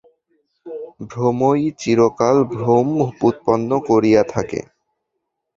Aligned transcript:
ভ্রমই 1.09 1.63
চিরকাল 1.79 2.37
ভ্রম 2.53 2.87
উৎপন্ন 3.21 3.69
করিয়া 3.89 4.21
থাকে। 4.33 4.59